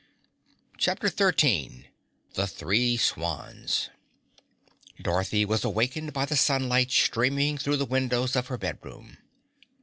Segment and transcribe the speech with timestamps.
[0.79, 1.85] CHAPTER 13
[2.33, 3.91] The Three Swans
[4.99, 9.17] Dorothy was awakened by the sunlight streaming through the windows of her bedroom.